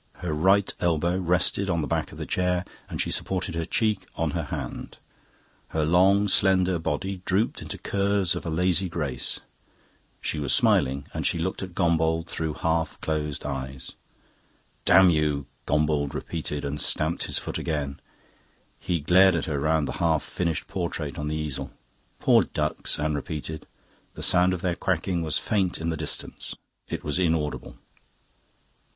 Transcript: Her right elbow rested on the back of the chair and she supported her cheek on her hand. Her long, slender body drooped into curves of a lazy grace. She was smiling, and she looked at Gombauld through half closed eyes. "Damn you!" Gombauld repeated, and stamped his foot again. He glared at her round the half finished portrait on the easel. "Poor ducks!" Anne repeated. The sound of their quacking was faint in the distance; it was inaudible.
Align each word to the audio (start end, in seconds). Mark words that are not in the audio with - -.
Her 0.13 0.33
right 0.33 0.73
elbow 0.79 1.19
rested 1.19 1.69
on 1.69 1.81
the 1.83 1.87
back 1.87 2.11
of 2.11 2.17
the 2.17 2.25
chair 2.25 2.65
and 2.89 2.99
she 2.99 3.11
supported 3.11 3.53
her 3.53 3.67
cheek 3.67 4.07
on 4.15 4.31
her 4.31 4.45
hand. 4.45 4.97
Her 5.67 5.85
long, 5.85 6.27
slender 6.27 6.79
body 6.79 7.21
drooped 7.23 7.61
into 7.61 7.77
curves 7.77 8.33
of 8.35 8.43
a 8.43 8.49
lazy 8.49 8.89
grace. 8.89 9.41
She 10.19 10.39
was 10.39 10.53
smiling, 10.53 11.05
and 11.13 11.27
she 11.27 11.37
looked 11.37 11.61
at 11.61 11.75
Gombauld 11.75 12.25
through 12.25 12.55
half 12.65 12.99
closed 12.99 13.45
eyes. 13.45 13.91
"Damn 14.85 15.11
you!" 15.11 15.45
Gombauld 15.67 16.15
repeated, 16.15 16.65
and 16.65 16.81
stamped 16.81 17.25
his 17.25 17.37
foot 17.37 17.59
again. 17.59 17.99
He 18.79 19.01
glared 19.01 19.35
at 19.35 19.45
her 19.45 19.59
round 19.59 19.87
the 19.87 19.91
half 20.01 20.23
finished 20.23 20.65
portrait 20.67 21.19
on 21.19 21.27
the 21.27 21.35
easel. 21.35 21.69
"Poor 22.19 22.45
ducks!" 22.45 22.97
Anne 22.97 23.13
repeated. 23.13 23.67
The 24.15 24.23
sound 24.23 24.51
of 24.55 24.61
their 24.63 24.75
quacking 24.75 25.21
was 25.21 25.37
faint 25.37 25.79
in 25.79 25.89
the 25.89 25.95
distance; 25.95 26.55
it 26.89 27.03
was 27.03 27.19
inaudible. 27.19 27.77